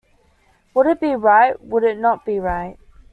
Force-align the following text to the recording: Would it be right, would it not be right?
Would 0.73 0.87
it 0.87 0.99
be 0.99 1.15
right, 1.15 1.63
would 1.63 1.83
it 1.83 1.99
not 1.99 2.25
be 2.25 2.39
right? 2.39 2.79